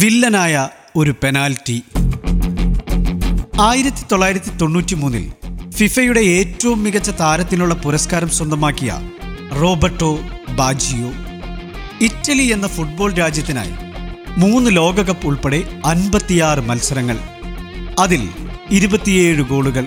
വില്ലനായ 0.00 0.54
ഒരു 0.96 1.14
പെനാൽറ്റി. 1.22 1.76
ആയിരത്തി 3.60 4.02
തൊള്ളായിരത്തി 4.12 4.50
തൊണ്ണൂറ്റി 4.60 4.94
മൂന്നിൽ 4.94 5.24
ഫിഫയുടെ 5.70 6.20
ഏറ്റവും 6.36 6.82
മികച്ച 6.84 7.10
താരത്തിനുള്ള 7.10 7.74
പുരസ്കാരം 7.74 8.28
സ്വന്തമാക്കിയ 8.28 8.92
റോബർട്ടോ 9.60 10.10
ബാജിയോ 10.58 11.10
ഇറ്റലി 12.00 12.46
എന്ന 12.56 12.66
ഫുട്ബോൾ 12.66 13.12
രാജ്യത്തിനായി 13.12 13.74
മൂന്ന് 14.36 14.76
ലോകകപ്പ് 14.76 15.26
ഉൾപ്പെടെ 15.26 15.60
അൻപത്തിയാറ് 15.84 16.60
മത്സരങ്ങൾ 16.60 17.18
അതിൽ 17.98 18.22
ഇരുപത്തിയേഴ് 18.70 19.42
ഗോളുകൾ. 19.42 19.84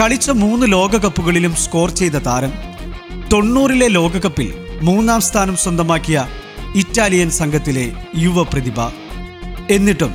കളിച്ച 0.00 0.30
മൂന്ന് 0.30 0.72
ലോകകപ്പുകളിലും 0.72 1.54
സ്കോർ 1.54 1.90
ചെയ്ത 1.90 2.16
താരം 2.28 2.52
തൊണ്ണൂറിലെ 3.32 3.88
ലോകകപ്പിൽ 3.88 4.48
മൂന്നാം 4.82 5.20
സ്ഥാനം 5.20 5.56
സ്വന്തമാക്കിയ 5.56 6.18
ഇറ്റാലിയൻ 6.74 7.30
സംഘത്തിലെ 7.30 7.86
യുവ 8.14 8.42
പ്രതിഭ 8.42 8.78
എന്നിട്ടും 9.70 10.12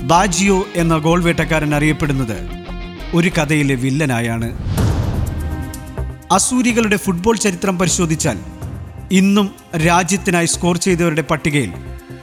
ബാജിയോ 0.00 0.64
എന്ന 0.74 0.98
ഗോൾ 0.98 1.24
വേട്ടക്കാരൻ 1.24 1.74
അറിയപ്പെടുന്നത് 1.74 2.48
ഒരു 3.14 3.28
കഥയിലെ 3.28 3.74
വില്ലനായാണ്. 3.74 4.58
അസൂരികളുടെ 6.32 6.96
ഫുട്ബോൾ 6.96 7.36
ചരിത്രം 7.36 7.78
പരിശോധിച്ചാൽ 7.78 8.38
ഇന്നും 9.12 9.54
രാജ്യത്തിനായി 9.86 10.46
സ്കോർ 10.46 10.76
ചെയ്തവരുടെ 10.76 11.22
പട്ടികയിൽ 11.22 11.72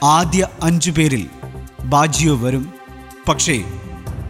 ആദ്യ 0.04 0.48
അഞ്ചു 0.64 0.92
പേരിൽ 0.92 1.28
ബാജിയോ 1.84 2.38
വരും. 2.38 2.74
പക്ഷേ 3.28 3.64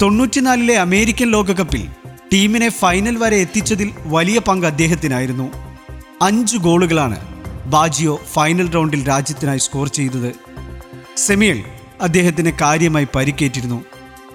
തൊണ്ണൂറ്റിനാലിലെ 0.02 0.78
അമേരിക്കൻ 0.78 1.32
ലോകകപ്പിൽ 1.32 1.88
ടീമിനെ 2.34 2.70
ഫൈനൽ 2.70 3.18
വരെ 3.18 3.38
എത്തിച്ചതിൽ 3.38 3.92
വലിയ 4.06 4.40
പങ്ക് 4.40 4.66
അദ്ദേഹത്തിനായിരുന്നു. 4.66 5.52
അഞ്ച് 6.22 6.58
ഗോളുകളാണ് 6.58 7.20
ബാജിയോ 7.66 8.20
ഫൈനൽ 8.34 8.72
റൗണ്ടിൽ 8.72 9.08
രാജ്യത്തിനായി 9.08 9.58
സ്കോർ 9.58 9.88
ചെയ്തത്. 9.88 10.34
സെമിയിൽ 11.18 11.64
അദ്ദേഹത്തിന് 12.02 12.52
കാര്യമായി 12.62 13.08
പരിക്കേറ്റിരുന്നു. 13.16 13.86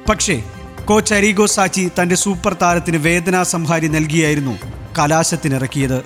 പക്ഷേ 0.08 0.42
കോച്ച് 0.84 1.14
അരീഗോ 1.14 1.46
സാച്ചി 1.46 1.90
തന്റെ 2.02 2.14
സൂപ്പർ 2.14 2.56
താരത്തിന് 2.62 2.96
വേദനാ 2.96 3.42
സംഹാരി 3.42 3.86
നൽകിയായിരുന്നു 3.86 4.58
കലാശത്തിനിറക്കിയത്. 4.98 6.04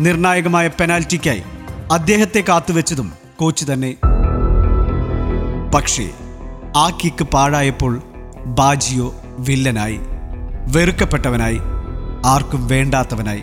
നിർണായകമായ 0.00 0.68
പെനാൽറ്റിക്കായി 0.68 1.42
അദ്ദേഹത്തെ 1.92 2.44
കാത്തുവെച്ചതും 2.48 3.12
കോച്ച് 3.36 3.72
തന്നെ. 3.72 3.94
പക്ഷേ 5.74 6.10
ആ 6.76 6.98
കിക്ക് 7.04 7.24
പാഴായപ്പോൾ 7.24 8.02
ബാജിയോ 8.46 9.14
വില്ലനായി 9.24 9.98
വെറുക്കപ്പെട്ടവനായി 10.66 11.58
ആർക്കും 12.26 12.68
വേണ്ടാത്തവനായി. 12.68 13.42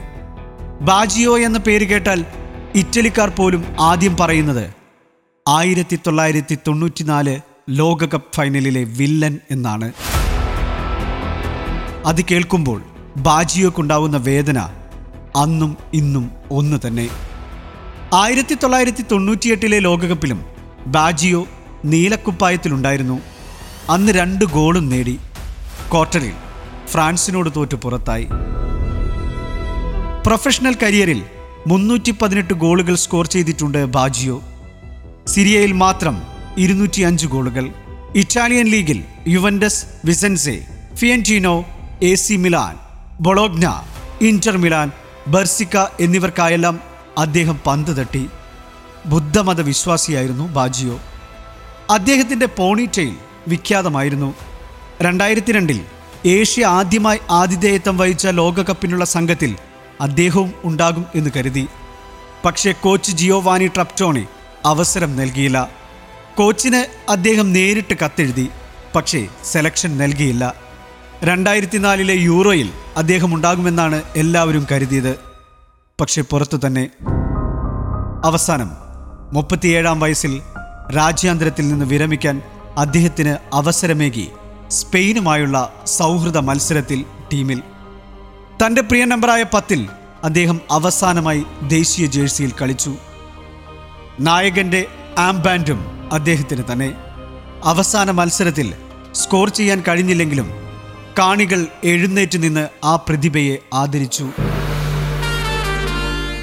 ബാജിയോ 0.81 1.37
എന്ന 1.37 1.57
പേര് 1.57 1.85
കേട്ടാൽ 1.85 2.25
ഇറ്റലിക്കാർ 2.75 3.29
പോലും 3.29 3.75
ആദ്യം 3.79 4.17
പറയുന്നത് 4.17 4.78
ആയിരത്തി 5.49 5.99
തൊള്ളായിരത്തി 6.07 6.57
തൊണ്ണൂറ്റിനാല് 6.67 7.39
ലോകകപ്പ് 7.69 8.35
ഫൈനലിലെ 8.35 8.83
വില്ലൻ 8.83 9.39
എന്നാണ്. 9.51 9.91
അത് 12.05 12.21
കേൾക്കുമ്പോൾ 12.31 12.81
ബാജിയോക്കുണ്ടാവുന്ന 13.17 14.17
വേദന 14.17 14.59
അന്നും 15.35 15.77
ഇന്നും 15.93 16.31
ഒന്ന് 16.51 16.87
തന്നെ. 16.87 17.09
ആയിരത്തി 18.13 18.57
തൊള്ളായിരത്തി 18.63 19.05
തൊണ്ണൂറ്റിയെട്ടിലെ 19.11 19.79
ലോകകപ്പിലും 19.79 20.45
ബാജിയോ 20.87 21.47
നീലക്കുപ്പായത്തിലുണ്ടായിരുന്നു. 21.85 23.19
അന്ന് 23.89 24.11
രണ്ട് 24.11 24.45
ഗോളും 24.45 24.89
നേടി. 24.89 25.19
ക്വാർട്ടറിൽ 25.91 26.33
ഫ്രാൻസിനോട് 26.87 27.49
തോറ്റു 27.55 27.75
പുറത്തായി. 27.75 28.27
പ്രൊഫഷണൽ 30.25 30.75
കരിയറിൽ 30.83 31.23
മുന്നൂറ്റി 31.67 32.11
പതിനെട്ട് 32.11 32.53
ഗോളുകൾ 32.53 32.95
സ്കോർ 32.95 33.27
ചെയ്തിട്ടുണ്ട് 33.27 33.85
ബാജിയോ. 33.85 34.43
സിരിയയിൽ 35.27 35.71
മാത്രം 35.71 36.21
ഇരുന്നൂറ്റി 36.57 37.01
അഞ്ച് 37.01 37.27
ഗോളുകൾ. 37.27 37.69
ഇറ്റാലിയൻ 38.15 38.67
ലീഗിൽ 38.67 39.03
Juventus 39.27 39.85
Vicenza 40.05 40.65
Fiorentina 40.95 41.65
A 42.03 42.15
C 42.15 42.33
Milan 42.33 42.77
Bologna 43.21 43.83
Inter 44.21 44.57
Milan 44.57 44.91
Brescia 45.27 45.77
എന്നിവർക്കായെല്ലാം 45.77 46.79
അദ്ദേഹം 47.17 47.59
പന്ത് 47.67 47.97
തട്ടി. 47.97 48.29
ബുദ്ധമത 49.05 49.61
വിശ്വാസിയായിരുന്നു 49.61 50.47
ബാജിയോ. 50.47 50.99
അദ്ദേഹത്തിന്റെ 51.89 52.45
പോണിറ്റെയിൽ 52.45 53.13
വിഖ്യാതമായിരുന്നു. 53.47 54.33
രണ്ടായിരത്തി 55.01 55.51
രണ്ടിൽ 55.51 55.81
ഏഷ്യ 56.25 56.65
ആദ്യമായി 56.65 57.19
ആതിഥേയത്വം 57.29 57.97
വഹിച്ച 57.97 58.27
ലോകകപ്പിനുള്ള 58.27 59.05
സംഘത്തിൽ 59.05 59.55
അദ്ദേഹവും 60.01 60.53
ഉണ്ടാകും 60.63 61.05
എന്ന് 61.15 61.29
കരുതി. 61.37 61.67
പക്ഷേ 62.45 62.71
കോച്ച് 62.71 63.11
ജിയോവാനി 63.11 63.67
ട്രപ്റ്റോണി 63.67 64.25
അവസരം 64.65 65.15
നൽകിയില്ല. 65.15 65.69
കോച്ചിന് 66.37 67.11
അദ്ദേഹം 67.11 67.53
നേരിട്ട് 67.53 67.93
കത്തെഴുതി 68.05 68.49
പക്ഷേ 68.95 69.27
സെലക്ഷൻ 69.43 69.97
നൽകിയില്ല. 69.97 70.53
രണ്ടായിരത്തി 71.23 71.77
നാലിലെ 71.77 72.13
യൂറോയിൽ 72.13 72.69
അദ്ദേഹം 72.97 73.35
ഉണ്ടാകുമെന്നാണ് 73.35 74.01
എല്ലാവരും 74.15 74.67
കരുതിയത്. 74.71 75.19
പക്ഷേ 76.01 76.21
പുറത്തു 76.21 76.59
തന്നെ. 76.67 76.89
അവസാനം 78.25 78.71
മുപ്പത്തിയേഴാം 79.33 79.99
വയസ്സിൽ 79.99 80.41
രാജ്യാന്തരത്തിൽ 80.97 81.67
നിന്ന് 81.67 81.85
വിരമിക്കാൻ 81.85 82.41
അദ്ദേഹത്തിന് 82.77 83.55
അവസരമേകി 83.55 84.27
സ്പെയിനുമായുള്ള 84.67 85.73
സൗഹൃദ 85.85 86.37
മത്സരത്തിൽ 86.37 87.05
ടീമിൽ. 87.33 87.59
തന്റെ 88.65 88.81
പ്രിയ 88.81 89.05
നമ്പറായ 89.05 89.45
പത്തിൽ 89.53 89.89
അദ്ദേഹം 90.23 90.61
അവസാനമായി 90.71 91.43
ദേശീയ 91.67 92.05
ജേഴ്സിയിൽ 92.05 92.51
കളിച്ചു. 92.61 92.95
നായകന്റെ 94.19 94.85
ആംബാൻഡും 95.17 96.09
അദ്ദേഹത്തിന് 96.13 96.63
തന്നെ. 96.71 96.93
അവസാന 97.63 98.11
മത്സരത്തിൽ 98.11 98.73
സ്കോർ 99.15 99.49
ചെയ്യാൻ 99.49 99.83
കഴിഞ്ഞില്ലെങ്കിലും 99.87 100.51
കാണികൾ 101.19 101.67
എഴുന്നേറ്റ് 101.83 102.43
നിന്ന് 102.43 102.67
ആ 102.83 102.95
പ്രതിഭയെ 102.95 103.57
ആദരിച്ചു. 103.73 104.29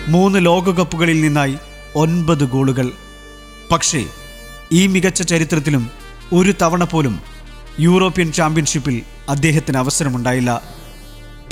മൂന്ന് 0.08 0.46
ലോകകപ്പുകളിൽ 0.46 1.20
നിന്നായി 1.20 1.56
ഒൻപത് 1.96 2.44
ഗോളുകൾ. 2.44 2.90
പക്ഷേ 3.70 4.04
ഈ 4.72 4.86
മികച്ച 4.86 5.22
ചരിത്രത്തിലും 5.22 5.90
ഒരു 6.32 6.54
തവണ 6.62 6.84
പോലും 6.84 7.20
യൂറോപ്യൻ 7.80 8.32
ചാമ്പ്യൻഷിപ്പിൽ 8.32 9.02
അദ്ദേഹത്തിന് 9.28 9.78
അവസരമുണ്ടായില്ല. 9.78 10.62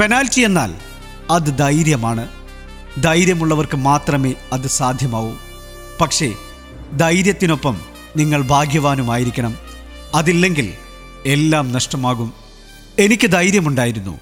പെനാൽറ്റി 0.01 0.41
എന്നാൽ 0.41 0.75
അത് 1.31 1.59
ധൈര്യമാണ്. 1.59 2.29
ധൈര്യമുള്ളവർക്ക് 3.03 3.77
മാത്രമേ 3.77 4.35
അത് 4.53 4.67
സാധ്യമാവൂ. 4.67 5.33
പക്ഷേ 6.01 6.33
ധൈര്യത്തിനൊപ്പം 6.97 7.81
നിങ്ങൾ 8.17 8.43
ഭാഗ്യവാനുമായിരിക്കണം. 8.43 9.55
അതില്ലെങ്കിൽ 10.15 10.73
എല്ലാം 11.27 11.73
നഷ്ടമാകും. 11.73 12.33
എനിക്ക് 12.99 13.31
ധൈര്യമുണ്ടായിരുന്നു 13.31 14.21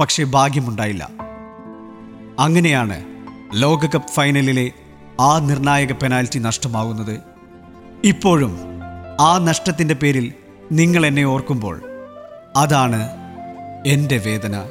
പക്ഷേ 0.00 0.24
ഭാഗ്യമുണ്ടായില്ല. 0.24 1.10
അങ്ങനെയാണ് 2.38 3.04
ലോകകപ്പ് 3.54 4.08
ഫൈനലിലെ 4.08 4.72
ആ 5.20 5.38
നിർണായക 5.38 5.92
പെനാൽറ്റി 5.92 6.38
നഷ്ടമാകുന്നത്. 6.38 7.20
ഇപ്പോഴും 8.04 8.58
ആ 9.20 9.38
നഷ്ടത്തിന്റെ 9.38 9.94
പേരിൽ 9.94 10.32
നിങ്ങൾ 10.72 11.06
എന്നെ 11.06 11.24
ഓർക്കുമ്പോൾ 11.24 11.80
അതാണ് 12.56 13.08
എന്റെ 13.86 14.16
വേദന. 14.16 14.62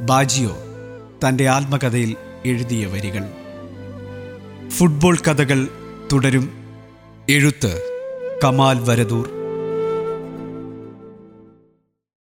ബാജിയോ 0.00 0.56
തന്റെ 1.28 1.48
ആത്മകഥയിൽ 1.48 2.16
എഴുതിയ 2.44 2.86
വരികൾ. 2.86 3.45
ഫുട്ബോൾ 4.70 5.16
കഥകൾ 5.16 5.68
തുടരും. 6.12 6.50
എഴുത്ത്. 7.28 7.82
കമാൽ 8.44 8.80
വരദൂർ. 8.80 9.35